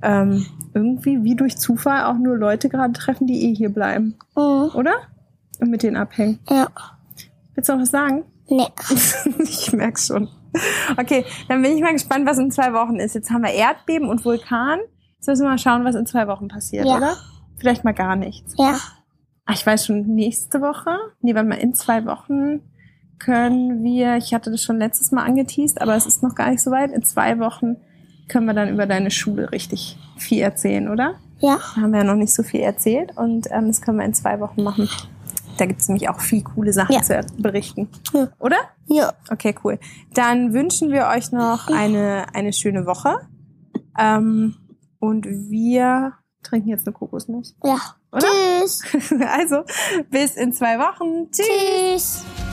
ähm, 0.00 0.46
irgendwie 0.74 1.24
wie 1.24 1.34
durch 1.34 1.58
Zufall 1.58 2.04
auch 2.04 2.18
nur 2.18 2.36
Leute 2.36 2.68
gerade 2.68 2.92
treffen, 2.92 3.26
die 3.26 3.50
eh 3.50 3.54
hier 3.54 3.70
bleiben. 3.70 4.14
Mhm. 4.36 4.70
Oder? 4.74 4.92
und 5.60 5.70
mit 5.70 5.82
denen 5.82 5.96
abhängen. 5.96 6.38
Ja. 6.48 6.68
Willst 7.54 7.68
du 7.68 7.74
noch 7.74 7.82
was 7.82 7.90
sagen? 7.90 8.24
Nee. 8.48 8.66
ich 9.42 9.72
merk's 9.72 10.06
schon. 10.06 10.28
Okay, 10.96 11.24
dann 11.48 11.62
bin 11.62 11.74
ich 11.76 11.82
mal 11.82 11.92
gespannt, 11.92 12.26
was 12.26 12.38
in 12.38 12.50
zwei 12.52 12.72
Wochen 12.72 12.96
ist. 12.96 13.14
Jetzt 13.16 13.30
haben 13.30 13.42
wir 13.42 13.50
Erdbeben 13.52 14.08
und 14.08 14.24
Vulkan. 14.24 14.78
Jetzt 15.16 15.28
müssen 15.28 15.42
wir 15.44 15.50
mal 15.50 15.58
schauen, 15.58 15.84
was 15.84 15.94
in 15.94 16.04
zwei 16.06 16.26
Wochen 16.26 16.48
passiert, 16.48 16.84
Ja. 16.86 16.96
oder? 16.96 17.16
Vielleicht 17.58 17.84
mal 17.84 17.92
gar 17.92 18.16
nichts. 18.16 18.54
Ja. 18.58 18.76
Ach, 19.46 19.54
ich 19.54 19.64
weiß 19.66 19.86
schon, 19.86 20.02
nächste 20.14 20.60
Woche, 20.60 20.96
nee, 21.20 21.34
warte 21.34 21.48
mal, 21.48 21.56
in 21.56 21.74
zwei 21.74 22.04
Wochen 22.06 22.60
können 23.18 23.84
wir, 23.84 24.16
ich 24.16 24.34
hatte 24.34 24.50
das 24.50 24.62
schon 24.62 24.78
letztes 24.78 25.12
Mal 25.12 25.24
angeteased, 25.24 25.80
aber 25.80 25.94
es 25.94 26.06
ist 26.06 26.22
noch 26.22 26.34
gar 26.34 26.50
nicht 26.50 26.60
so 26.62 26.70
weit. 26.70 26.90
In 26.90 27.02
zwei 27.02 27.38
Wochen 27.38 27.76
können 28.28 28.46
wir 28.46 28.54
dann 28.54 28.68
über 28.68 28.86
deine 28.86 29.10
Schule 29.10 29.52
richtig 29.52 29.96
viel 30.16 30.40
erzählen, 30.40 30.88
oder? 30.88 31.14
Ja. 31.38 31.58
Da 31.74 31.82
haben 31.82 31.90
wir 31.92 31.98
ja 31.98 32.04
noch 32.04 32.16
nicht 32.16 32.32
so 32.34 32.42
viel 32.42 32.60
erzählt 32.60 33.16
und 33.16 33.48
ähm, 33.50 33.68
das 33.68 33.80
können 33.80 33.98
wir 33.98 34.04
in 34.04 34.14
zwei 34.14 34.40
Wochen 34.40 34.62
machen. 34.62 34.88
Da 35.58 35.66
gibt's 35.66 35.88
nämlich 35.88 36.08
auch 36.08 36.20
viel 36.20 36.42
coole 36.42 36.72
Sachen 36.72 36.94
Ja. 36.94 37.02
zu 37.02 37.20
berichten. 37.38 37.88
Ja. 38.14 38.28
Oder? 38.38 38.56
Ja. 38.86 39.12
Okay, 39.30 39.54
cool. 39.62 39.78
Dann 40.14 40.52
wünschen 40.52 40.90
wir 40.90 41.06
euch 41.08 41.30
noch 41.30 41.68
eine, 41.68 42.26
eine 42.34 42.52
schöne 42.52 42.86
Woche. 42.86 43.16
Ähm, 43.98 44.56
und 44.98 45.26
wir 45.26 46.14
trinken 46.42 46.68
jetzt 46.68 46.86
eine 46.86 46.94
Kokosnuss. 46.94 47.54
Ja. 47.64 47.78
Oder? 48.12 48.26
Tschüss. 48.60 48.82
Also, 49.26 49.64
bis 50.10 50.36
in 50.36 50.52
zwei 50.52 50.78
Wochen. 50.78 51.30
Tschüss. 51.30 51.46
Tschüss. 51.46 52.51